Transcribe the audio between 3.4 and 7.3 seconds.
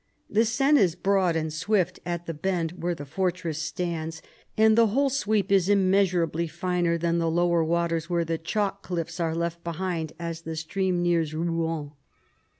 stands, and the whole sweep is immeasurably finer than the